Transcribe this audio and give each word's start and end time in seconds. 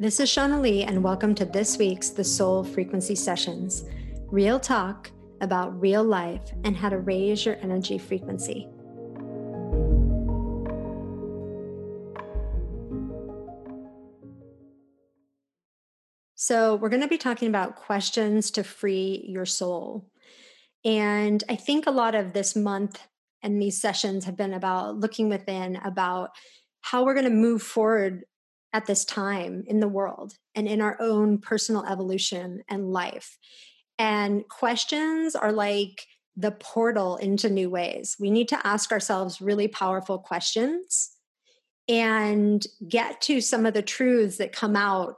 This 0.00 0.18
is 0.18 0.30
Shauna 0.30 0.62
Lee, 0.62 0.82
and 0.82 1.04
welcome 1.04 1.34
to 1.34 1.44
this 1.44 1.76
week's 1.76 2.08
The 2.08 2.24
Soul 2.24 2.64
Frequency 2.64 3.14
Sessions 3.14 3.84
real 4.28 4.58
talk 4.58 5.10
about 5.42 5.78
real 5.78 6.02
life 6.02 6.40
and 6.64 6.74
how 6.74 6.88
to 6.88 6.96
raise 6.96 7.44
your 7.44 7.56
energy 7.56 7.98
frequency. 7.98 8.66
So, 16.34 16.76
we're 16.76 16.88
going 16.88 17.02
to 17.02 17.06
be 17.06 17.18
talking 17.18 17.48
about 17.48 17.76
questions 17.76 18.50
to 18.52 18.64
free 18.64 19.22
your 19.28 19.44
soul. 19.44 20.08
And 20.82 21.44
I 21.50 21.56
think 21.56 21.86
a 21.86 21.90
lot 21.90 22.14
of 22.14 22.32
this 22.32 22.56
month 22.56 23.06
and 23.42 23.60
these 23.60 23.82
sessions 23.82 24.24
have 24.24 24.38
been 24.38 24.54
about 24.54 24.96
looking 24.96 25.28
within, 25.28 25.76
about 25.76 26.30
how 26.80 27.04
we're 27.04 27.12
going 27.12 27.24
to 27.24 27.30
move 27.30 27.60
forward 27.60 28.24
at 28.72 28.86
this 28.86 29.04
time 29.04 29.64
in 29.66 29.80
the 29.80 29.88
world 29.88 30.34
and 30.54 30.68
in 30.68 30.80
our 30.80 30.96
own 31.00 31.38
personal 31.38 31.84
evolution 31.84 32.62
and 32.68 32.92
life. 32.92 33.38
And 33.98 34.48
questions 34.48 35.34
are 35.34 35.52
like 35.52 36.06
the 36.36 36.52
portal 36.52 37.16
into 37.16 37.50
new 37.50 37.68
ways. 37.68 38.16
We 38.18 38.30
need 38.30 38.48
to 38.48 38.66
ask 38.66 38.92
ourselves 38.92 39.40
really 39.40 39.68
powerful 39.68 40.18
questions 40.18 41.10
and 41.88 42.64
get 42.88 43.20
to 43.22 43.40
some 43.40 43.66
of 43.66 43.74
the 43.74 43.82
truths 43.82 44.36
that 44.38 44.52
come 44.52 44.76
out 44.76 45.16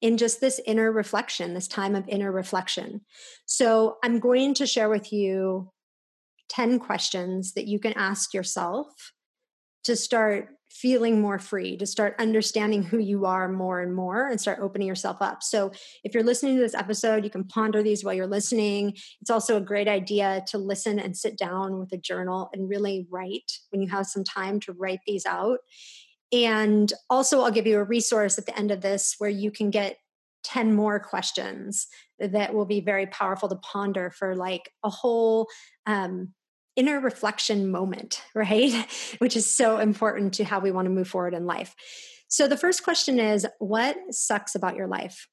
in 0.00 0.16
just 0.16 0.40
this 0.40 0.60
inner 0.66 0.90
reflection, 0.90 1.54
this 1.54 1.68
time 1.68 1.94
of 1.94 2.08
inner 2.08 2.32
reflection. 2.32 3.02
So, 3.46 3.96
I'm 4.02 4.18
going 4.18 4.54
to 4.54 4.66
share 4.66 4.88
with 4.88 5.12
you 5.12 5.70
10 6.48 6.78
questions 6.78 7.54
that 7.54 7.66
you 7.66 7.78
can 7.78 7.92
ask 7.94 8.34
yourself 8.34 9.12
to 9.84 9.96
start 9.96 10.48
feeling 10.74 11.20
more 11.20 11.38
free, 11.38 11.76
to 11.76 11.86
start 11.86 12.16
understanding 12.18 12.82
who 12.82 12.98
you 12.98 13.24
are 13.26 13.48
more 13.48 13.80
and 13.80 13.94
more 13.94 14.28
and 14.28 14.40
start 14.40 14.58
opening 14.60 14.88
yourself 14.88 15.18
up. 15.20 15.42
So, 15.42 15.70
if 16.02 16.12
you're 16.12 16.24
listening 16.24 16.56
to 16.56 16.60
this 16.60 16.74
episode, 16.74 17.22
you 17.22 17.30
can 17.30 17.44
ponder 17.44 17.82
these 17.82 18.04
while 18.04 18.14
you're 18.14 18.26
listening. 18.26 18.94
It's 19.20 19.30
also 19.30 19.56
a 19.56 19.60
great 19.60 19.86
idea 19.86 20.44
to 20.48 20.58
listen 20.58 20.98
and 20.98 21.16
sit 21.16 21.38
down 21.38 21.78
with 21.78 21.92
a 21.92 21.96
journal 21.96 22.50
and 22.52 22.68
really 22.68 23.06
write 23.08 23.52
when 23.70 23.80
you 23.80 23.88
have 23.88 24.06
some 24.06 24.24
time 24.24 24.58
to 24.60 24.72
write 24.72 25.00
these 25.06 25.24
out. 25.24 25.60
And 26.32 26.92
also, 27.08 27.42
I'll 27.42 27.52
give 27.52 27.66
you 27.66 27.78
a 27.78 27.84
resource 27.84 28.36
at 28.36 28.46
the 28.46 28.58
end 28.58 28.72
of 28.72 28.80
this 28.80 29.14
where 29.18 29.30
you 29.30 29.52
can 29.52 29.70
get 29.70 29.96
10 30.42 30.74
more 30.74 30.98
questions 31.00 31.86
that 32.18 32.52
will 32.52 32.66
be 32.66 32.80
very 32.80 33.06
powerful 33.06 33.48
to 33.48 33.56
ponder 33.56 34.10
for 34.10 34.36
like 34.36 34.70
a 34.84 34.90
whole 34.90 35.48
um, 35.86 36.34
inner 36.76 37.00
reflection 37.00 37.70
moment, 37.70 38.22
right? 38.34 38.72
Which 39.18 39.36
is 39.36 39.52
so 39.52 39.78
important 39.78 40.34
to 40.34 40.44
how 40.44 40.60
we 40.60 40.72
want 40.72 40.86
to 40.86 40.90
move 40.90 41.08
forward 41.08 41.34
in 41.34 41.46
life. 41.46 41.74
So, 42.28 42.48
the 42.48 42.56
first 42.56 42.82
question 42.82 43.18
is 43.18 43.46
What 43.58 43.96
sucks 44.10 44.54
about 44.54 44.76
your 44.76 44.86
life? 44.86 45.28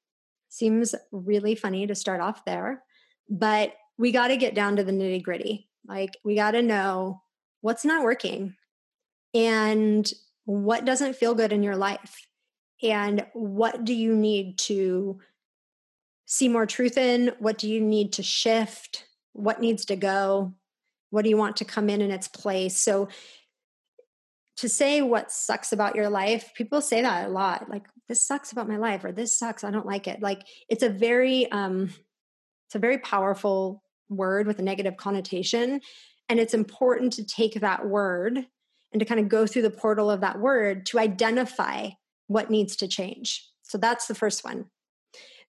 Seems 0.48 0.94
really 1.10 1.54
funny 1.54 1.86
to 1.86 1.94
start 1.94 2.20
off 2.20 2.44
there, 2.44 2.82
but 3.28 3.74
we 3.98 4.12
got 4.12 4.28
to 4.28 4.36
get 4.36 4.54
down 4.54 4.76
to 4.76 4.84
the 4.84 4.92
nitty 4.92 5.22
gritty. 5.22 5.68
Like, 5.86 6.16
we 6.24 6.34
got 6.34 6.52
to 6.52 6.62
know 6.62 7.22
what's 7.60 7.84
not 7.84 8.04
working 8.04 8.54
and 9.34 10.12
what 10.44 10.84
doesn't 10.84 11.16
feel 11.16 11.34
good 11.34 11.52
in 11.52 11.62
your 11.62 11.76
life. 11.76 12.26
And 12.82 13.24
what 13.32 13.84
do 13.84 13.94
you 13.94 14.14
need 14.14 14.58
to 14.58 15.20
see 16.26 16.48
more 16.48 16.66
truth 16.66 16.98
in? 16.98 17.32
What 17.38 17.58
do 17.58 17.68
you 17.68 17.80
need 17.80 18.14
to 18.14 18.22
shift? 18.22 19.06
What 19.32 19.60
needs 19.60 19.84
to 19.86 19.96
go? 19.96 20.52
What 21.12 21.24
do 21.24 21.28
you 21.28 21.36
want 21.36 21.58
to 21.58 21.66
come 21.66 21.90
in 21.90 22.00
in 22.00 22.10
its 22.10 22.26
place? 22.26 22.80
So, 22.80 23.08
to 24.56 24.68
say 24.68 25.02
what 25.02 25.30
sucks 25.30 25.72
about 25.72 25.94
your 25.94 26.08
life, 26.08 26.52
people 26.54 26.80
say 26.80 27.02
that 27.02 27.26
a 27.26 27.30
lot. 27.30 27.68
Like, 27.68 27.86
this 28.08 28.26
sucks 28.26 28.50
about 28.50 28.68
my 28.68 28.78
life, 28.78 29.04
or 29.04 29.12
this 29.12 29.38
sucks, 29.38 29.62
I 29.62 29.70
don't 29.70 29.86
like 29.86 30.08
it. 30.08 30.22
Like, 30.22 30.42
it's 30.70 30.82
a 30.82 30.88
very, 30.88 31.50
um, 31.52 31.90
it's 32.66 32.74
a 32.74 32.78
very 32.78 32.96
powerful 32.98 33.82
word 34.08 34.46
with 34.46 34.58
a 34.58 34.62
negative 34.62 34.96
connotation. 34.96 35.82
And 36.30 36.40
it's 36.40 36.54
important 36.54 37.12
to 37.14 37.24
take 37.24 37.60
that 37.60 37.86
word 37.86 38.46
and 38.92 39.00
to 39.00 39.04
kind 39.04 39.20
of 39.20 39.28
go 39.28 39.46
through 39.46 39.62
the 39.62 39.70
portal 39.70 40.10
of 40.10 40.22
that 40.22 40.38
word 40.38 40.86
to 40.86 40.98
identify 40.98 41.90
what 42.26 42.50
needs 42.50 42.76
to 42.76 42.88
change. 42.88 43.46
So 43.62 43.76
that's 43.76 44.06
the 44.06 44.14
first 44.14 44.44
one. 44.44 44.66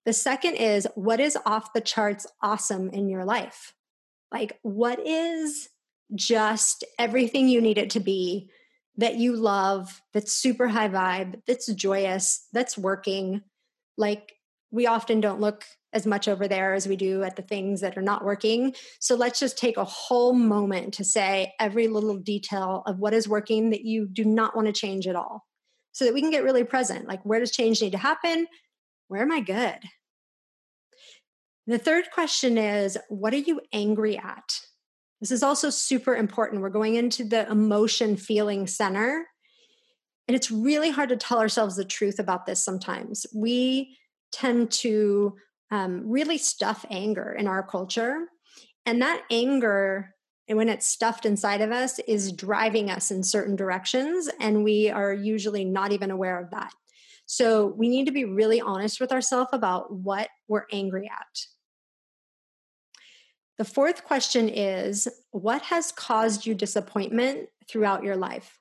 The 0.06 0.14
second 0.14 0.56
is 0.56 0.88
what 0.96 1.22
is 1.22 1.38
off 1.46 1.72
the 1.72 1.80
charts 1.80 2.28
awesome 2.42 2.90
in 2.90 3.08
your 3.08 3.24
life? 3.24 3.74
Like, 4.34 4.60
what 4.64 5.00
is 5.06 5.70
just 6.16 6.84
everything 7.00 7.48
you 7.48 7.62
need 7.62 7.78
it 7.78 7.92
to 7.92 8.00
be 8.00 8.50
that 8.98 9.16
you 9.16 9.36
love, 9.36 10.02
that's 10.12 10.34
super 10.34 10.68
high 10.68 10.90
vibe, 10.90 11.42
that's 11.48 11.72
joyous, 11.74 12.48
that's 12.52 12.78
working? 12.78 13.42
Like, 13.96 14.34
we 14.72 14.88
often 14.88 15.22
don't 15.22 15.40
look 15.40 15.64
as 15.94 16.08
much 16.08 16.28
over 16.28 16.48
there 16.48 16.74
as 16.74 16.88
we 16.88 16.96
do 16.96 17.22
at 17.22 17.36
the 17.36 17.44
things 17.44 17.82
that 17.82 17.96
are 17.96 18.02
not 18.02 18.26
working. 18.26 18.74
So 19.00 19.14
let's 19.16 19.40
just 19.40 19.56
take 19.56 19.78
a 19.78 19.84
whole 19.84 20.34
moment 20.34 20.96
to 20.96 21.04
say 21.04 21.54
every 21.60 21.88
little 21.88 22.18
detail 22.18 22.82
of 22.88 22.98
what 22.98 23.14
is 23.14 23.28
working 23.28 23.70
that 23.70 23.86
you 23.86 24.08
do 24.12 24.26
not 24.26 24.56
want 24.56 24.66
to 24.66 24.74
change 24.74 25.06
at 25.08 25.16
all 25.16 25.46
so 25.92 26.06
that 26.06 26.14
we 26.16 26.22
can 26.22 26.32
get 26.32 26.44
really 26.44 26.64
present. 26.64 27.08
Like, 27.08 27.24
where 27.24 27.40
does 27.40 27.52
change 27.52 27.84
need 27.84 27.92
to 27.92 28.00
happen? 28.00 28.48
Where 29.10 29.22
am 29.22 29.32
I 29.32 29.42
good? 29.42 29.78
The 31.68 31.78
third 31.78 32.06
question 32.13 32.57
is 32.57 32.97
what 33.09 33.34
are 33.34 33.38
you 33.38 33.62
angry 33.72 34.18
at? 34.18 34.59
This 35.22 35.31
is 35.31 35.44
also 35.44 35.69
super 35.69 36.16
important. 36.16 36.62
We're 36.62 36.69
going 36.69 36.96
into 36.96 37.24
the 37.24 37.50
emotion 37.50 38.18
feeling 38.18 38.68
center. 38.68 39.25
And 40.28 40.35
it's 40.35 40.51
really 40.51 40.90
hard 40.90 41.09
to 41.09 41.18
tell 41.18 41.40
ourselves 41.40 41.78
the 41.78 41.85
truth 41.85 42.19
about 42.19 42.46
this 42.46 42.63
sometimes. 42.63 43.25
We 43.34 43.97
tend 44.34 44.72
to 44.72 45.35
um, 45.72 46.03
really 46.06 46.38
stuff 46.38 46.85
anger 46.90 47.31
in 47.31 47.47
our 47.47 47.63
culture. 47.63 48.28
And 48.85 49.01
that 49.01 49.24
anger, 49.31 50.13
and 50.50 50.57
when 50.57 50.68
it's 50.68 50.88
stuffed 50.88 51.25
inside 51.25 51.62
of 51.62 51.72
us, 51.72 52.00
is 52.00 52.34
driving 52.34 52.90
us 52.90 53.09
in 53.09 53.24
certain 53.24 53.56
directions. 53.56 54.30
And 54.41 54.66
we 54.66 54.90
are 54.90 55.13
usually 55.13 55.63
not 55.63 55.94
even 55.94 56.12
aware 56.12 56.38
of 56.38 56.51
that. 56.51 56.74
So 57.25 57.68
we 57.68 57.88
need 57.88 58.06
to 58.06 58.12
be 58.12 58.25
really 58.25 58.59
honest 58.59 59.00
with 59.00 59.13
ourselves 59.13 59.50
about 59.53 59.94
what 59.94 60.30
we're 60.50 60.66
angry 60.72 61.09
at. 61.09 61.45
The 63.58 63.66
fourth 63.66 64.03
question 64.03 64.50
is 64.50 65.08
What 65.31 65.62
has 65.64 65.91
caused 65.91 66.46
you 66.46 66.56
disappointment 66.56 67.50
throughout 67.69 68.03
your 68.03 68.16
life? 68.16 68.59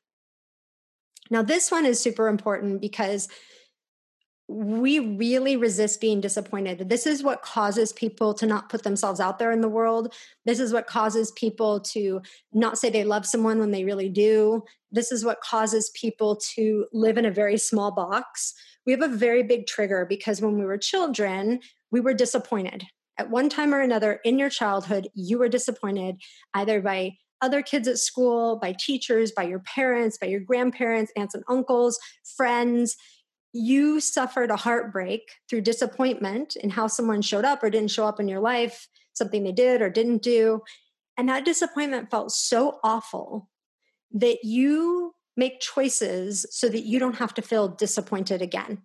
Now, 1.30 1.42
this 1.42 1.70
one 1.70 1.86
is 1.86 1.98
super 1.98 2.28
important 2.28 2.80
because 2.80 3.28
we 4.48 4.98
really 4.98 5.56
resist 5.56 6.00
being 6.00 6.20
disappointed. 6.20 6.91
This 6.91 7.06
is 7.06 7.22
what 7.22 7.41
causes 7.41 7.91
people 7.92 8.34
to 8.34 8.44
not 8.44 8.69
put 8.69 8.82
themselves 8.82 9.19
out 9.19 9.38
there 9.38 9.50
in 9.50 9.62
the 9.62 9.69
world. 9.69 10.12
This 10.44 10.60
is 10.60 10.75
what 10.75 10.86
causes 10.86 11.31
people 11.32 11.81
to 11.81 12.20
not 12.52 12.76
say 12.76 12.91
they 12.91 13.04
love 13.04 13.25
someone 13.25 13.60
when 13.60 13.70
they 13.70 13.84
really 13.84 14.10
do. 14.10 14.62
This 14.91 15.10
is 15.10 15.25
what 15.25 15.41
causes 15.41 15.91
people 15.94 16.36
to 16.54 16.86
live 16.92 17.16
in 17.16 17.25
a 17.25 17.31
very 17.31 17.56
small 17.56 17.92
box. 17.92 18.52
We 18.84 18.92
have 18.92 19.00
a 19.00 19.08
very 19.08 19.42
big 19.42 19.66
trigger 19.66 20.04
because 20.06 20.42
when 20.42 20.58
we 20.58 20.66
were 20.66 20.76
children, 20.76 21.60
we 21.91 22.00
were 22.00 22.12
disappointed 22.12 22.84
at 23.22 23.31
one 23.31 23.49
time 23.49 23.72
or 23.72 23.81
another 23.81 24.19
in 24.25 24.37
your 24.37 24.50
childhood, 24.50 25.09
you 25.15 25.38
were 25.38 25.49
disappointed 25.49 26.16
either 26.55 26.81
by 26.81 27.12
other 27.41 27.62
kids 27.62 27.87
at 27.87 27.99
school, 27.99 28.56
by 28.56 28.75
teachers, 28.77 29.31
by 29.31 29.44
your 29.44 29.60
parents, 29.60 30.19
by 30.19 30.27
your 30.27 30.41
grandparents, 30.41 31.12
aunts 31.16 31.34
and 31.34 31.44
uncles, 31.49 32.00
friends. 32.37 32.97
You 33.53 34.00
suffered 34.00 34.50
a 34.50 34.56
heartbreak 34.56 35.22
through 35.49 35.61
disappointment 35.61 36.56
in 36.56 36.71
how 36.71 36.88
someone 36.88 37.22
showed 37.22 37.44
up 37.44 37.62
or 37.62 37.71
didn't 37.71 37.93
show 37.93 38.06
up 38.06 38.19
in 38.19 38.27
your 38.27 38.41
life, 38.41 38.88
something 39.12 39.44
they 39.44 39.53
did 39.53 39.82
or 39.82 39.88
didn't 39.88 40.22
do. 40.22 40.62
And 41.16 41.28
that 41.28 41.44
disappointment 41.44 42.11
felt 42.11 42.32
so 42.32 42.81
awful 42.82 43.49
that 44.11 44.38
you 44.43 45.14
make 45.37 45.61
choices 45.61 46.44
so 46.50 46.69
that 46.69 46.87
you 46.87 46.99
don't 46.99 47.19
have 47.19 47.35
to 47.35 47.43
feel 47.43 47.69
disappointed 47.69 48.43
again. 48.43 48.82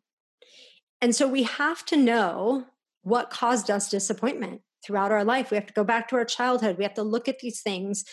And 1.02 1.16
so 1.16 1.28
we 1.28 1.44
have 1.44 1.84
to 1.86 1.98
know 1.98 2.66
what 3.08 3.30
caused 3.30 3.72
us 3.72 3.90
disappointment 3.90 4.62
throughout 4.86 5.14
our 5.14 5.24
life. 5.24 5.50
We 5.50 5.56
have 5.56 5.66
to 5.68 5.74
go 5.74 5.86
back 5.86 6.10
to 6.10 6.18
our 6.18 6.26
childhood. 6.26 6.78
We 6.78 6.84
have 6.84 6.96
to 6.96 7.04
look 7.04 7.30
at 7.30 7.40
these 7.40 7.62
things 7.62 8.04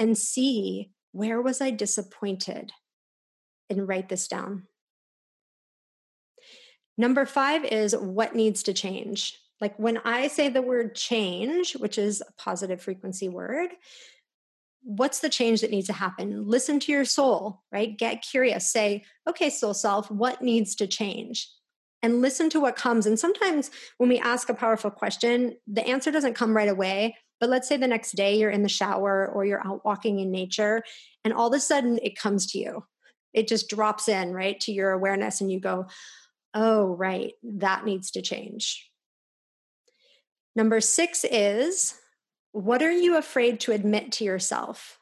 and 0.00 0.18
see 0.18 0.90
where 1.12 1.40
was 1.40 1.60
I 1.60 1.70
disappointed 1.70 2.72
and 3.70 3.86
write 3.86 4.08
this 4.08 4.26
down. 4.26 4.64
Number 6.98 7.24
five 7.24 7.64
is 7.64 7.94
what 7.96 8.34
needs 8.34 8.64
to 8.64 8.72
change. 8.72 9.38
Like 9.60 9.78
when 9.78 9.98
I 9.98 10.26
say 10.26 10.48
the 10.48 10.60
word 10.60 10.96
change, 10.96 11.74
which 11.74 11.96
is 11.96 12.20
a 12.20 12.32
positive 12.36 12.82
frequency 12.82 13.28
word, 13.28 13.70
what's 14.82 15.20
the 15.20 15.28
change 15.28 15.60
that 15.60 15.70
needs 15.70 15.86
to 15.86 15.92
happen? 15.92 16.48
Listen 16.48 16.80
to 16.80 16.90
your 16.90 17.04
soul, 17.04 17.62
right? 17.70 17.96
Get 17.96 18.26
curious. 18.28 18.72
Say, 18.72 19.04
okay, 19.28 19.50
soul 19.50 19.72
self, 19.72 20.10
what 20.10 20.42
needs 20.42 20.74
to 20.76 20.88
change? 20.88 21.48
And 22.02 22.20
listen 22.20 22.50
to 22.50 22.60
what 22.60 22.76
comes. 22.76 23.06
And 23.06 23.18
sometimes 23.18 23.70
when 23.98 24.08
we 24.08 24.18
ask 24.18 24.48
a 24.48 24.54
powerful 24.54 24.90
question, 24.90 25.56
the 25.66 25.86
answer 25.86 26.10
doesn't 26.10 26.34
come 26.34 26.56
right 26.56 26.68
away. 26.68 27.16
But 27.40 27.50
let's 27.50 27.68
say 27.68 27.76
the 27.76 27.88
next 27.88 28.12
day 28.12 28.38
you're 28.38 28.50
in 28.50 28.62
the 28.62 28.68
shower 28.68 29.26
or 29.26 29.44
you're 29.44 29.66
out 29.66 29.84
walking 29.84 30.20
in 30.20 30.30
nature, 30.30 30.84
and 31.24 31.34
all 31.34 31.48
of 31.48 31.54
a 31.54 31.60
sudden 31.60 31.98
it 32.02 32.16
comes 32.16 32.46
to 32.52 32.58
you. 32.58 32.84
It 33.32 33.48
just 33.48 33.68
drops 33.68 34.08
in, 34.08 34.32
right, 34.32 34.60
to 34.60 34.72
your 34.72 34.92
awareness, 34.92 35.40
and 35.40 35.50
you 35.50 35.58
go, 35.58 35.86
oh, 36.54 36.84
right, 36.84 37.32
that 37.42 37.84
needs 37.84 38.12
to 38.12 38.22
change. 38.22 38.88
Number 40.54 40.80
six 40.80 41.24
is 41.24 41.94
what 42.52 42.82
are 42.82 42.92
you 42.92 43.16
afraid 43.16 43.58
to 43.60 43.72
admit 43.72 44.12
to 44.12 44.24
yourself? 44.24 44.98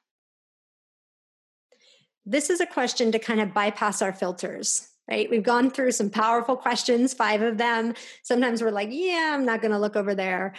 This 2.24 2.48
is 2.48 2.60
a 2.60 2.66
question 2.66 3.10
to 3.12 3.18
kind 3.18 3.40
of 3.40 3.52
bypass 3.52 4.00
our 4.00 4.12
filters, 4.12 4.88
right? 5.10 5.28
We've 5.28 5.42
gone 5.42 5.70
through 5.70 5.92
some 5.92 6.08
powerful 6.08 6.56
questions, 6.56 7.12
five 7.12 7.42
of 7.42 7.58
them. 7.58 7.94
Sometimes 8.22 8.62
we're 8.62 8.70
like, 8.70 8.90
yeah, 8.92 9.32
I'm 9.34 9.44
not 9.44 9.60
going 9.60 9.72
to 9.72 9.78
look 9.78 9.96
over 9.96 10.14
there. 10.14 10.54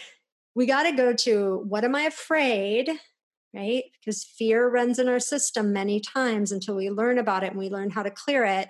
We 0.53 0.65
got 0.65 0.83
to 0.83 0.91
go 0.91 1.13
to 1.13 1.63
what 1.67 1.85
am 1.85 1.95
I 1.95 2.01
afraid? 2.01 2.89
Right? 3.53 3.83
Because 3.99 4.23
fear 4.23 4.69
runs 4.69 4.99
in 4.99 5.07
our 5.07 5.19
system 5.19 5.73
many 5.73 5.99
times 5.99 6.51
until 6.51 6.75
we 6.75 6.89
learn 6.89 7.17
about 7.17 7.43
it 7.43 7.51
and 7.51 7.59
we 7.59 7.69
learn 7.69 7.89
how 7.89 8.03
to 8.03 8.11
clear 8.11 8.43
it 8.43 8.67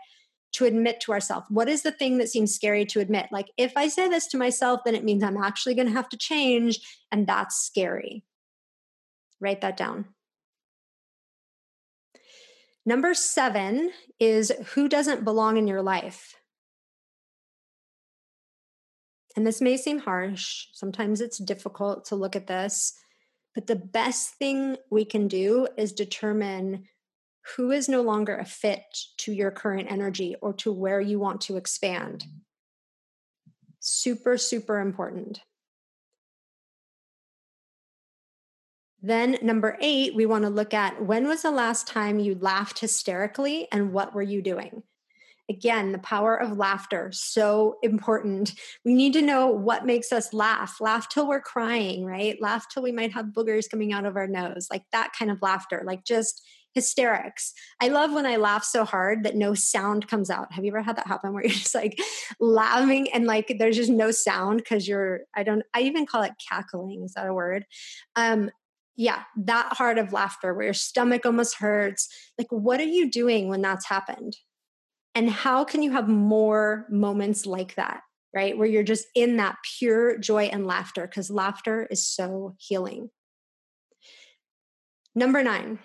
to 0.54 0.66
admit 0.66 1.00
to 1.00 1.12
ourselves 1.14 1.46
what 1.50 1.70
is 1.70 1.82
the 1.82 1.92
thing 1.92 2.18
that 2.18 2.30
seems 2.30 2.54
scary 2.54 2.86
to 2.86 3.00
admit 3.00 3.28
like 3.32 3.50
if 3.58 3.72
i 3.78 3.88
say 3.88 4.10
this 4.10 4.28
to 4.28 4.38
myself 4.38 4.82
then 4.84 4.96
it 4.96 5.04
means 5.04 5.24
i'm 5.24 5.38
actually 5.38 5.74
going 5.74 5.88
to 5.88 5.94
have 5.94 6.10
to 6.10 6.18
change 6.18 6.80
and 7.12 7.26
that's 7.26 7.56
scary 7.56 8.24
write 9.40 9.62
that 9.62 9.78
down 9.78 10.06
number 12.86 13.14
7 13.14 13.92
is 14.20 14.52
who 14.74 14.88
doesn't 14.90 15.24
belong 15.24 15.58
in 15.58 15.68
your 15.68 15.82
life 15.82 16.36
and 19.36 19.46
this 19.46 19.62
may 19.62 19.78
seem 19.78 20.00
harsh 20.00 20.68
sometimes 20.74 21.22
it's 21.22 21.38
difficult 21.38 22.06
to 22.06 22.16
look 22.16 22.36
at 22.36 22.48
this 22.48 22.94
but 23.54 23.68
the 23.68 23.76
best 23.76 24.36
thing 24.36 24.78
we 24.90 25.06
can 25.06 25.28
do 25.28 25.68
is 25.78 25.92
determine 25.92 26.86
who 27.56 27.72
is 27.72 27.90
no 27.90 28.02
longer 28.02 28.38
a 28.38 28.46
fit 28.46 28.84
to 29.18 29.34
your 29.34 29.52
current 29.52 29.92
energy 29.92 30.36
or 30.42 30.54
to 30.54 30.72
where 30.72 31.02
you 31.02 31.20
want 31.20 31.42
to 31.42 31.58
expand. 31.58 32.26
Super, 33.80 34.38
super 34.38 34.80
important. 34.80 35.42
Then, 39.02 39.38
number 39.42 39.78
eight, 39.82 40.16
we 40.16 40.26
want 40.26 40.44
to 40.44 40.50
look 40.50 40.74
at 40.74 41.04
when 41.04 41.28
was 41.28 41.42
the 41.42 41.52
last 41.52 41.88
time 41.88 42.20
you 42.20 42.38
laughed 42.40 42.80
hysterically 42.80 43.68
and 43.72 43.94
what 43.94 44.14
were 44.14 44.22
you 44.22 44.42
doing? 44.42 44.84
Again, 45.50 45.92
the 45.92 46.00
power 46.00 46.36
of 46.36 46.58
laughter, 46.58 47.10
so 47.12 47.78
important. 47.82 48.54
We 48.86 48.94
need 48.94 49.14
to 49.14 49.22
know 49.22 49.48
what 49.48 49.86
makes 49.86 50.12
us 50.14 50.34
laugh. 50.34 50.80
Laugh 50.80 51.10
till 51.10 51.28
we're 51.28 51.42
crying, 51.42 52.06
right? 52.06 52.40
Laugh 52.40 52.68
till 52.70 52.84
we 52.84 52.92
might 52.92 53.12
have 53.12 53.28
boogers 53.28 53.70
coming 53.70 53.92
out 53.92 54.06
of 54.06 54.16
our 54.16 54.28
nose, 54.28 54.68
like 54.72 54.84
that 54.92 55.12
kind 55.18 55.32
of 55.32 55.42
laughter, 55.42 55.84
like 55.86 56.06
just 56.06 56.42
hysterics. 56.74 57.54
I 57.82 57.90
love 57.90 58.14
when 58.14 58.26
I 58.26 58.38
laugh 58.38 58.64
so 58.64 58.86
hard 58.86 59.24
that 59.24 59.36
no 59.36 59.54
sound 59.54 60.08
comes 60.08 60.30
out. 60.30 60.54
Have 60.54 60.64
you 60.64 60.72
ever 60.72 60.82
had 60.82 60.96
that 60.96 61.08
happen 61.08 61.34
where 61.34 61.44
you're 61.46 61.52
just 61.52 61.76
like 61.76 62.00
laughing 62.40 63.12
and 63.12 63.26
like 63.26 63.56
there's 63.60 63.76
just 63.76 63.90
no 63.90 64.12
sound 64.12 64.60
because 64.60 64.88
you're, 64.88 65.22
I 65.36 65.44
don't, 65.44 65.64
I 65.74 65.82
even 65.82 66.06
call 66.06 66.24
it 66.24 66.34
cackling. 66.50 67.04
Is 67.04 67.14
that 67.14 67.28
a 67.28 67.34
word? 67.34 67.66
Um, 68.16 68.52
yeah, 68.96 69.24
that 69.38 69.74
hard 69.74 69.98
of 69.98 70.14
laughter 70.14 70.54
where 70.54 70.66
your 70.66 70.74
stomach 70.74 71.26
almost 71.26 71.56
hurts. 71.56 72.08
Like, 72.38 72.48
what 72.50 72.80
are 72.80 72.84
you 72.84 73.10
doing 73.10 73.48
when 73.48 73.62
that's 73.62 73.88
happened? 73.88 74.36
And 75.16 75.30
how 75.30 75.64
can 75.64 75.84
you 75.84 75.92
have 75.92 76.08
more 76.08 76.86
moments 76.90 77.46
like 77.46 77.76
that, 77.76 78.02
right? 78.34 78.58
Where 78.58 78.68
you're 78.68 78.84
just 78.84 79.08
in 79.16 79.38
that 79.38 79.58
pure 79.78 80.18
joy 80.18 80.46
and 80.46 80.66
laughter 80.66 81.08
because 81.08 81.30
laughter 81.30 81.88
is 81.90 82.08
so 82.08 82.56
healing. 82.60 83.10
Number 85.14 85.44
nine, 85.44 85.80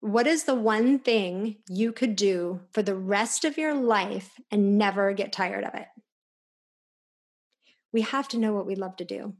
what 0.00 0.26
is 0.26 0.44
the 0.44 0.54
one 0.54 0.98
thing 0.98 1.56
you 1.68 1.92
could 1.92 2.16
do 2.16 2.60
for 2.72 2.82
the 2.82 2.94
rest 2.94 3.44
of 3.44 3.56
your 3.56 3.74
life 3.74 4.32
and 4.50 4.76
never 4.78 5.12
get 5.12 5.32
tired 5.32 5.64
of 5.64 5.74
it? 5.74 5.86
We 7.92 8.02
have 8.02 8.28
to 8.28 8.38
know 8.38 8.52
what 8.52 8.66
we 8.66 8.76
love 8.76 8.96
to 8.96 9.04
do, 9.04 9.34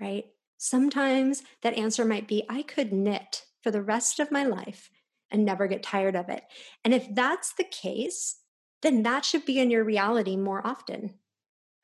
right? 0.00 0.24
Sometimes 0.58 1.42
that 1.62 1.74
answer 1.74 2.04
might 2.04 2.28
be 2.28 2.44
I 2.48 2.62
could 2.62 2.92
knit 2.92 3.44
for 3.62 3.70
the 3.70 3.82
rest 3.82 4.20
of 4.20 4.32
my 4.32 4.44
life 4.44 4.90
and 5.30 5.44
never 5.44 5.66
get 5.66 5.82
tired 5.82 6.16
of 6.16 6.28
it. 6.28 6.44
And 6.84 6.94
if 6.94 7.06
that's 7.14 7.54
the 7.54 7.64
case, 7.64 8.36
then 8.82 9.02
that 9.02 9.24
should 9.24 9.44
be 9.44 9.58
in 9.58 9.70
your 9.70 9.84
reality 9.84 10.36
more 10.36 10.66
often, 10.66 11.14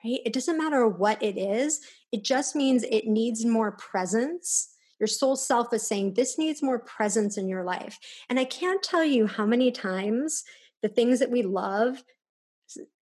right? 0.04 0.20
It 0.24 0.32
doesn't 0.32 0.58
matter 0.58 0.86
what 0.86 1.22
it 1.22 1.36
is, 1.36 1.80
it 2.12 2.24
just 2.24 2.54
means 2.54 2.84
it 2.84 3.06
needs 3.06 3.44
more 3.44 3.72
presence 3.72 4.72
your 5.02 5.08
soul 5.08 5.34
self 5.34 5.74
is 5.74 5.84
saying, 5.84 6.14
This 6.14 6.38
needs 6.38 6.62
more 6.62 6.78
presence 6.78 7.36
in 7.36 7.48
your 7.48 7.64
life. 7.64 7.98
And 8.30 8.38
I 8.38 8.44
can't 8.44 8.84
tell 8.84 9.04
you 9.04 9.26
how 9.26 9.44
many 9.44 9.72
times 9.72 10.44
the 10.80 10.88
things 10.88 11.18
that 11.18 11.32
we 11.32 11.42
love 11.42 12.04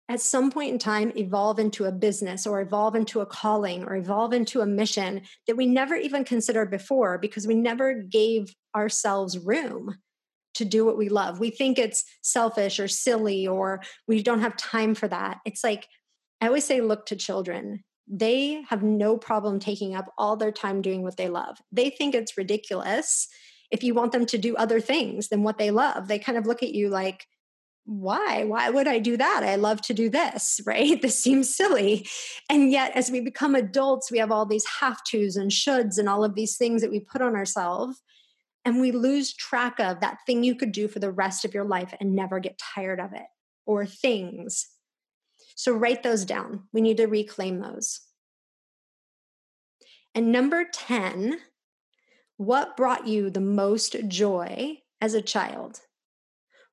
at 0.09 0.21
some 0.21 0.51
point 0.51 0.73
in 0.73 0.79
time 0.79 1.13
evolve 1.17 1.59
into 1.59 1.87
a 1.87 1.93
business 1.93 2.47
or 2.47 2.61
evolve 2.61 2.95
into 2.95 3.21
a 3.21 3.27
calling 3.27 3.85
or 3.85 3.97
evolve 3.97 4.33
into 4.33 4.61
a 4.61 4.67
mission 4.67 5.23
that 5.47 5.57
we 5.57 5.67
never 5.67 5.95
even 5.95 6.25
considered 6.25 6.71
before 6.71 7.19
because 7.19 7.47
we 7.47 7.55
never 7.55 7.95
gave 7.95 8.55
ourselves 8.77 9.39
room 9.39 9.97
to 10.55 10.65
do 10.65 10.85
what 10.85 10.99
we 10.99 11.09
love. 11.09 11.41
We 11.41 11.51
think 11.51 11.79
it's 11.79 12.05
selfish 12.23 12.79
or 12.79 12.87
silly 12.87 13.47
or 13.47 13.81
we 14.07 14.23
don't 14.23 14.43
have 14.43 14.57
time 14.57 14.95
for 14.95 15.09
that. 15.09 15.39
It's 15.45 15.65
like 15.65 15.89
I 16.41 16.49
always 16.49 16.65
say, 16.65 16.81
look 16.81 17.07
to 17.07 17.17
children 17.17 17.83
they 18.07 18.63
have 18.69 18.83
no 18.83 19.17
problem 19.17 19.59
taking 19.59 19.95
up 19.95 20.13
all 20.19 20.37
their 20.37 20.53
time 20.53 20.83
doing 20.83 21.03
what 21.03 21.17
they 21.17 21.29
love. 21.29 21.59
They 21.73 21.91
think 21.91 22.15
it's 22.15 22.37
ridiculous 22.37 23.29
if 23.71 23.83
you 23.83 23.95
want 23.95 24.13
them 24.13 24.27
to 24.27 24.39
do 24.39 24.55
other 24.57 24.81
things 24.81 25.29
than 25.29 25.43
what 25.43 25.59
they 25.59 25.71
love. 25.71 26.09
They 26.09 26.19
kind 26.19 26.37
of 26.37 26.47
look 26.47 26.63
at 26.63 26.75
you 26.75 26.91
like, 26.91 27.27
why? 27.85 28.45
Why 28.45 28.71
would 28.71 28.89
I 28.89 28.99
do 28.99 29.17
that? 29.17 29.43
I 29.45 29.57
love 29.57 29.83
to 29.83 29.95
do 29.95 30.09
this, 30.09 30.61
right? 30.67 31.01
This 31.01 31.23
seems 31.23 31.55
silly. 31.55 32.07
And 32.49 32.71
yet, 32.71 32.93
as 32.95 33.11
we 33.11 33.21
become 33.21 33.55
adults, 33.55 34.11
we 34.11 34.19
have 34.19 34.33
all 34.33 34.47
these 34.47 34.67
have 34.81 35.03
tos 35.05 35.37
and 35.37 35.51
shoulds 35.51 35.99
and 35.99 36.09
all 36.09 36.25
of 36.25 36.35
these 36.35 36.57
things 36.57 36.83
that 36.83 36.91
we 36.91 37.01
put 37.01 37.23
on 37.23 37.37
ourselves. 37.37 38.03
And 38.65 38.81
we 38.81 38.93
lose 38.93 39.35
track 39.35 39.79
of 39.79 40.01
that 40.01 40.19
thing 40.27 40.43
you 40.43 40.55
could 40.55 40.73
do 40.73 40.89
for 40.89 40.99
the 40.99 41.13
rest 41.13 41.45
of 41.45 41.53
your 41.53 41.65
life 41.65 41.95
and 42.01 42.15
never 42.15 42.41
get 42.41 42.59
tired 42.75 42.99
of 42.99 43.13
it, 43.13 43.27
or 43.67 43.85
things 43.85 44.69
so 45.55 45.73
write 45.73 46.03
those 46.03 46.25
down. 46.25 46.65
We 46.73 46.81
need 46.81 46.97
to 46.99 47.07
reclaim 47.07 47.61
those. 47.61 48.01
And 50.15 50.33
number 50.33 50.65
10, 50.65 51.39
what 52.37 52.77
brought 52.77 53.07
you 53.07 53.31
the 53.31 53.41
most 53.41 53.97
joy 54.09 54.79
as 55.01 55.15
a 55.15 55.23
child? 55.23 55.81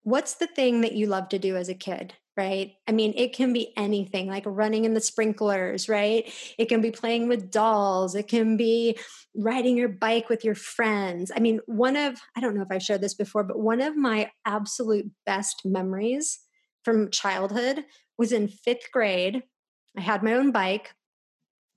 What's 0.03 0.35
the 0.35 0.47
thing 0.47 0.81
that 0.81 0.93
you 0.93 1.07
love 1.07 1.29
to 1.29 1.39
do 1.39 1.55
as 1.55 1.69
a 1.69 1.75
kid? 1.75 2.13
Right? 2.37 2.75
I 2.87 2.93
mean, 2.93 3.13
it 3.17 3.33
can 3.33 3.51
be 3.51 3.73
anything 3.77 4.27
like 4.27 4.43
running 4.45 4.85
in 4.85 4.93
the 4.93 5.01
sprinklers, 5.01 5.89
right? 5.89 6.31
It 6.57 6.69
can 6.69 6.79
be 6.79 6.89
playing 6.89 7.27
with 7.27 7.51
dolls. 7.51 8.15
It 8.15 8.29
can 8.29 8.55
be 8.55 8.97
riding 9.35 9.75
your 9.75 9.89
bike 9.89 10.29
with 10.29 10.45
your 10.45 10.55
friends. 10.55 11.29
I 11.35 11.39
mean, 11.39 11.59
one 11.65 11.97
of, 11.97 12.17
I 12.35 12.39
don't 12.39 12.55
know 12.55 12.61
if 12.61 12.71
I 12.71 12.77
shared 12.77 13.01
this 13.01 13.15
before, 13.15 13.43
but 13.43 13.59
one 13.59 13.81
of 13.81 13.97
my 13.97 14.31
absolute 14.45 15.11
best 15.25 15.63
memories 15.65 16.39
from 16.83 17.11
childhood 17.11 17.83
was 18.17 18.31
in 18.31 18.47
fifth 18.47 18.91
grade. 18.93 19.43
I 19.97 20.01
had 20.01 20.23
my 20.23 20.33
own 20.33 20.51
bike, 20.51 20.93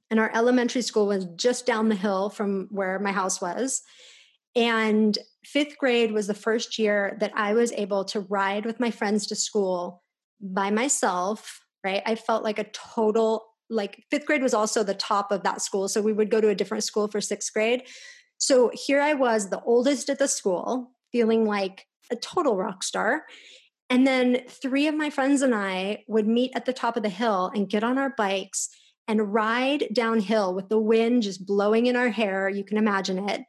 and 0.09 0.21
our 0.21 0.31
elementary 0.33 0.83
school 0.83 1.09
was 1.09 1.26
just 1.37 1.66
down 1.66 1.88
the 1.88 1.97
hill 1.97 2.31
from 2.31 2.69
where 2.71 3.00
my 3.00 3.12
house 3.12 3.40
was. 3.40 3.83
And 4.54 5.19
fifth 5.44 5.78
grade 5.78 6.12
was 6.12 6.26
the 6.26 6.34
first 6.34 6.78
year 6.78 7.16
that 7.20 7.32
I 7.34 7.54
was 7.54 7.72
able 7.72 8.04
to 8.06 8.20
ride 8.20 8.64
with 8.64 8.80
my 8.80 8.90
friends 8.90 9.26
to 9.28 9.36
school 9.36 10.02
by 10.40 10.70
myself, 10.70 11.60
right? 11.82 12.02
I 12.06 12.14
felt 12.14 12.44
like 12.44 12.58
a 12.58 12.70
total, 12.72 13.44
like 13.70 14.04
fifth 14.10 14.26
grade 14.26 14.42
was 14.42 14.54
also 14.54 14.82
the 14.82 14.94
top 14.94 15.32
of 15.32 15.42
that 15.42 15.62
school. 15.62 15.88
So 15.88 16.02
we 16.02 16.12
would 16.12 16.30
go 16.30 16.40
to 16.40 16.48
a 16.48 16.54
different 16.54 16.84
school 16.84 17.08
for 17.08 17.20
sixth 17.20 17.52
grade. 17.52 17.84
So 18.38 18.70
here 18.74 19.00
I 19.00 19.14
was, 19.14 19.48
the 19.48 19.62
oldest 19.62 20.10
at 20.10 20.18
the 20.18 20.28
school, 20.28 20.92
feeling 21.12 21.46
like 21.46 21.86
a 22.10 22.16
total 22.16 22.56
rock 22.56 22.82
star. 22.82 23.24
And 23.90 24.06
then 24.06 24.42
three 24.48 24.86
of 24.86 24.94
my 24.94 25.10
friends 25.10 25.42
and 25.42 25.54
I 25.54 26.04
would 26.08 26.26
meet 26.26 26.52
at 26.54 26.64
the 26.64 26.72
top 26.72 26.96
of 26.96 27.02
the 27.02 27.08
hill 27.08 27.50
and 27.54 27.68
get 27.68 27.84
on 27.84 27.98
our 27.98 28.14
bikes 28.16 28.70
and 29.06 29.32
ride 29.34 29.88
downhill 29.92 30.54
with 30.54 30.68
the 30.68 30.78
wind 30.78 31.23
just 31.23 31.46
blowing 31.46 31.87
in 31.87 31.96
our 31.96 32.08
hair. 32.08 32.49
You 32.49 32.64
can 32.64 32.78
imagine 32.78 33.28
it. 33.28 33.42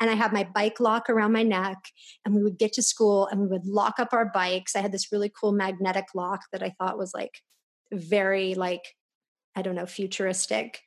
And 0.00 0.10
I 0.10 0.14
had 0.14 0.32
my 0.32 0.48
bike 0.54 0.80
lock 0.80 1.10
around 1.10 1.32
my 1.32 1.42
neck, 1.42 1.78
and 2.24 2.34
we 2.34 2.42
would 2.42 2.58
get 2.58 2.72
to 2.74 2.82
school 2.82 3.26
and 3.26 3.40
we 3.40 3.46
would 3.46 3.66
lock 3.66 3.98
up 3.98 4.12
our 4.12 4.30
bikes. 4.32 4.74
I 4.74 4.80
had 4.80 4.92
this 4.92 5.12
really 5.12 5.30
cool 5.38 5.52
magnetic 5.52 6.06
lock 6.14 6.40
that 6.52 6.62
I 6.62 6.74
thought 6.78 6.98
was 6.98 7.12
like 7.14 7.40
very, 7.92 8.54
like, 8.54 8.82
I 9.54 9.62
don't 9.62 9.74
know, 9.74 9.86
futuristic, 9.86 10.80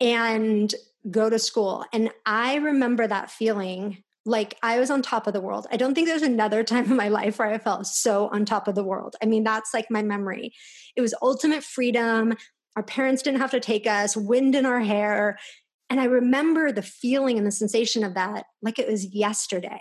and 0.00 0.74
go 1.10 1.28
to 1.28 1.38
school. 1.38 1.84
And 1.92 2.10
I 2.24 2.56
remember 2.56 3.06
that 3.06 3.30
feeling 3.30 4.02
like 4.26 4.56
I 4.62 4.78
was 4.78 4.90
on 4.90 5.02
top 5.02 5.26
of 5.26 5.34
the 5.34 5.40
world. 5.40 5.66
I 5.70 5.76
don't 5.76 5.94
think 5.94 6.08
there's 6.08 6.22
another 6.22 6.64
time 6.64 6.90
in 6.90 6.96
my 6.96 7.08
life 7.08 7.38
where 7.38 7.48
I 7.48 7.58
felt 7.58 7.86
so 7.86 8.28
on 8.28 8.46
top 8.46 8.68
of 8.68 8.74
the 8.74 8.82
world. 8.82 9.16
I 9.22 9.26
mean, 9.26 9.44
that's 9.44 9.74
like 9.74 9.90
my 9.90 10.02
memory. 10.02 10.54
It 10.96 11.02
was 11.02 11.14
ultimate 11.20 11.62
freedom. 11.62 12.34
Our 12.76 12.82
parents 12.82 13.22
didn't 13.22 13.40
have 13.40 13.52
to 13.52 13.60
take 13.60 13.86
us, 13.86 14.16
wind 14.16 14.54
in 14.54 14.66
our 14.66 14.80
hair. 14.80 15.38
And 15.90 16.00
I 16.00 16.04
remember 16.04 16.72
the 16.72 16.82
feeling 16.82 17.38
and 17.38 17.46
the 17.46 17.52
sensation 17.52 18.04
of 18.04 18.14
that 18.14 18.46
like 18.62 18.78
it 18.78 18.88
was 18.88 19.14
yesterday. 19.14 19.80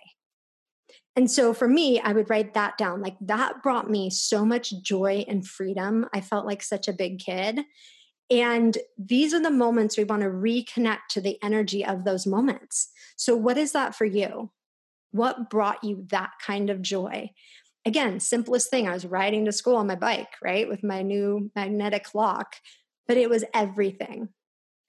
And 1.16 1.30
so 1.30 1.54
for 1.54 1.68
me, 1.68 2.00
I 2.00 2.12
would 2.12 2.30
write 2.30 2.54
that 2.56 2.78
down. 2.78 3.02
Like 3.02 3.16
that 3.22 3.62
brought 3.62 3.90
me 3.90 4.10
so 4.10 4.46
much 4.46 4.74
joy 4.82 5.26
and 5.28 5.48
freedom. 5.48 6.08
I 6.14 6.22
felt 6.22 6.46
like 6.46 6.64
such 6.64 6.88
a 6.88 6.94
big 6.94 7.20
kid. 7.20 7.62
And 8.30 8.78
these 8.98 9.34
are 9.34 9.42
the 9.42 9.52
moments 9.52 9.98
we 9.98 10.06
want 10.06 10.24
to 10.24 10.30
reconnect 10.30 11.10
to 11.12 11.22
the 11.22 11.38
energy 11.44 11.86
of 11.86 12.04
those 12.04 12.26
moments. 12.26 12.90
So, 13.16 13.36
what 13.36 13.58
is 13.58 13.74
that 13.74 13.96
for 13.96 14.06
you? 14.06 14.52
What 15.12 15.50
brought 15.50 15.84
you 15.84 16.06
that 16.10 16.32
kind 16.44 16.70
of 16.70 16.82
joy? 16.82 17.32
Again, 17.86 18.20
simplest 18.20 18.70
thing 18.70 18.88
I 18.88 18.94
was 18.94 19.06
riding 19.06 19.46
to 19.46 19.52
school 19.52 19.76
on 19.76 19.88
my 19.88 19.96
bike, 19.96 20.30
right, 20.42 20.68
with 20.68 20.84
my 20.84 21.02
new 21.02 21.52
magnetic 21.56 22.16
lock, 22.16 22.56
but 23.08 23.18
it 23.18 23.30
was 23.30 23.44
everything. 23.54 24.30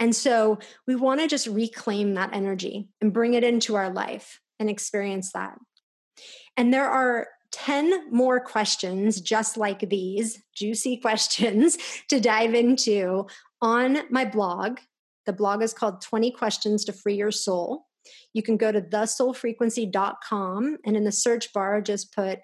And 0.00 0.14
so 0.14 0.58
we 0.86 0.96
want 0.96 1.20
to 1.20 1.28
just 1.28 1.46
reclaim 1.46 2.14
that 2.14 2.34
energy 2.34 2.88
and 3.00 3.12
bring 3.12 3.34
it 3.34 3.44
into 3.44 3.76
our 3.76 3.90
life 3.90 4.40
and 4.58 4.68
experience 4.68 5.32
that. 5.32 5.56
And 6.56 6.72
there 6.72 6.88
are 6.88 7.28
10 7.52 8.12
more 8.12 8.40
questions 8.40 9.20
just 9.20 9.56
like 9.56 9.88
these, 9.88 10.42
juicy 10.54 10.96
questions 11.02 11.78
to 12.08 12.20
dive 12.20 12.54
into 12.54 13.26
on 13.62 13.98
my 14.10 14.24
blog. 14.24 14.80
The 15.26 15.32
blog 15.32 15.62
is 15.62 15.72
called 15.72 16.00
20 16.02 16.32
Questions 16.32 16.84
to 16.84 16.92
Free 16.92 17.14
Your 17.14 17.30
Soul. 17.30 17.86
You 18.34 18.42
can 18.42 18.56
go 18.56 18.70
to 18.70 18.82
thesoulfrequency.com 18.82 20.78
and 20.84 20.96
in 20.96 21.04
the 21.04 21.12
search 21.12 21.52
bar, 21.52 21.80
just 21.80 22.14
put 22.14 22.40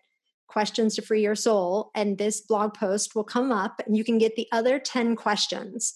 questions 0.51 0.95
to 0.97 1.03
free 1.03 1.23
your 1.23 1.35
soul, 1.35 1.91
and 1.95 2.19
this 2.19 2.41
blog 2.41 2.75
post 2.75 3.15
will 3.15 3.25
come 3.25 3.53
up, 3.53 3.81
and 3.87 3.97
you 3.97 4.05
can 4.05 4.19
get 4.19 4.37
the 4.37 4.49
other 4.53 4.79
10 4.79 5.17
questions. 5.17 5.95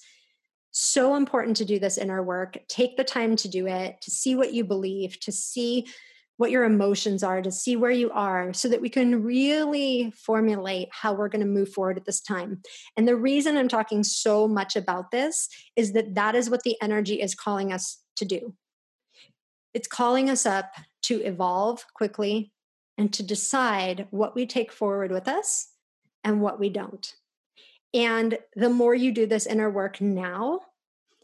So 0.71 1.15
important 1.15 1.57
to 1.59 1.65
do 1.65 1.79
this 1.79 1.99
inner 1.99 2.23
work. 2.23 2.59
Take 2.69 2.97
the 2.97 3.05
time 3.05 3.37
to 3.37 3.49
do 3.49 3.67
it, 3.67 4.01
to 4.01 4.11
see 4.11 4.35
what 4.35 4.55
you 4.55 4.65
believe, 4.65 5.21
to 5.21 5.33
see 5.33 5.87
what 6.37 6.51
your 6.51 6.65
emotions 6.65 7.23
are, 7.23 7.41
to 7.43 7.53
see 7.53 7.77
where 7.77 7.93
you 7.93 8.11
are, 8.11 8.53
so 8.53 8.69
that 8.69 8.81
we 8.81 8.89
can 8.89 9.23
really 9.23 10.13
formulate 10.17 10.89
how 10.91 11.13
we're 11.13 11.29
going 11.29 11.45
to 11.45 11.47
move 11.47 11.69
forward 11.69 11.97
at 11.97 12.07
this 12.07 12.21
time. 12.21 12.61
And 12.97 13.07
the 13.07 13.17
reason 13.17 13.57
I'm 13.57 13.69
talking 13.69 14.03
so 14.03 14.49
much 14.49 14.75
about 14.75 15.11
this 15.11 15.49
is 15.77 15.93
that 15.93 16.15
that 16.15 16.35
is 16.35 16.51
what 16.51 16.63
the 16.63 16.77
energy 16.83 17.21
is 17.21 17.35
calling 17.35 17.73
us 17.73 18.01
to 18.17 18.25
do. 18.25 18.55
It's 19.75 19.89
calling 19.89 20.31
us 20.31 20.47
up 20.47 20.73
to 21.03 21.21
evolve 21.23 21.85
quickly 21.95 22.53
and 22.97 23.13
to 23.13 23.23
decide 23.23 24.07
what 24.11 24.35
we 24.35 24.47
take 24.47 24.73
forward 24.73 25.11
with 25.11 25.29
us 25.29 25.69
and 26.23 26.41
what 26.41 26.59
we 26.59 26.69
don't. 26.69 27.15
And 27.93 28.39
the 28.57 28.71
more 28.71 28.95
you 28.95 29.13
do 29.13 29.27
this 29.27 29.47
inner 29.47 29.71
work 29.71 30.01
now, 30.01 30.61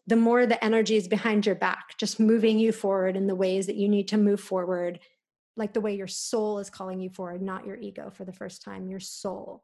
the 0.06 0.16
more 0.16 0.46
the 0.46 0.62
energy 0.64 0.96
is 0.96 1.08
behind 1.08 1.46
your 1.46 1.54
back, 1.54 1.96
just 1.98 2.18
moving 2.18 2.58
you 2.58 2.72
forward 2.72 3.16
in 3.16 3.26
the 3.26 3.34
ways 3.34 3.66
that 3.66 3.76
you 3.76 3.88
need 3.88 4.08
to 4.08 4.16
move 4.16 4.40
forward, 4.40 5.00
like 5.56 5.72
the 5.72 5.80
way 5.80 5.94
your 5.94 6.06
soul 6.06 6.58
is 6.58 6.70
calling 6.70 7.00
you 7.00 7.10
forward, 7.10 7.42
not 7.42 7.66
your 7.66 7.76
ego 7.76 8.10
for 8.10 8.24
the 8.24 8.32
first 8.32 8.62
time, 8.62 8.88
your 8.88 9.00
soul. 9.00 9.62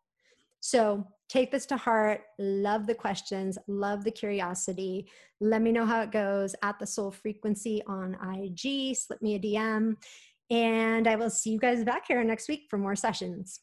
So 0.60 1.06
take 1.28 1.50
this 1.52 1.66
to 1.66 1.76
heart. 1.76 2.22
Love 2.38 2.86
the 2.86 2.94
questions, 2.94 3.58
love 3.68 4.04
the 4.04 4.10
curiosity. 4.10 5.08
Let 5.40 5.62
me 5.62 5.70
know 5.70 5.86
how 5.86 6.02
it 6.02 6.10
goes 6.10 6.54
at 6.62 6.78
the 6.78 6.86
soul 6.86 7.10
frequency 7.10 7.82
on 7.86 8.16
IG. 8.36 8.96
Slip 8.96 9.22
me 9.22 9.36
a 9.36 9.38
DM. 9.38 9.96
And 10.50 11.08
I 11.08 11.16
will 11.16 11.30
see 11.30 11.50
you 11.50 11.58
guys 11.58 11.84
back 11.84 12.06
here 12.06 12.22
next 12.22 12.48
week 12.48 12.66
for 12.70 12.78
more 12.78 12.94
sessions. 12.94 13.60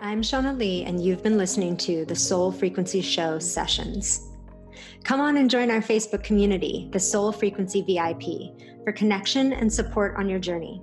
I'm 0.00 0.22
Shauna 0.22 0.58
Lee, 0.58 0.84
and 0.84 1.04
you've 1.04 1.22
been 1.22 1.38
listening 1.38 1.76
to 1.76 2.04
the 2.06 2.16
Soul 2.16 2.50
Frequency 2.50 3.00
Show 3.00 3.38
sessions. 3.38 4.26
Come 5.04 5.20
on 5.20 5.36
and 5.36 5.48
join 5.48 5.70
our 5.70 5.80
Facebook 5.80 6.24
community, 6.24 6.88
the 6.92 6.98
Soul 6.98 7.30
Frequency 7.30 7.82
VIP, 7.82 8.58
for 8.84 8.92
connection 8.92 9.52
and 9.52 9.72
support 9.72 10.16
on 10.16 10.28
your 10.28 10.40
journey. 10.40 10.82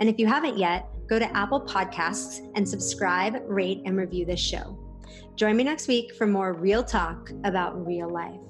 And 0.00 0.08
if 0.08 0.18
you 0.18 0.26
haven't 0.26 0.58
yet, 0.58 0.86
go 1.06 1.18
to 1.18 1.36
Apple 1.36 1.62
Podcasts 1.62 2.50
and 2.54 2.68
subscribe, 2.68 3.36
rate, 3.46 3.80
and 3.86 3.96
review 3.96 4.26
this 4.26 4.40
show. 4.40 4.85
Join 5.36 5.54
me 5.58 5.64
next 5.64 5.86
week 5.86 6.14
for 6.14 6.26
more 6.26 6.54
real 6.54 6.82
talk 6.82 7.30
about 7.44 7.86
real 7.86 8.08
life. 8.08 8.40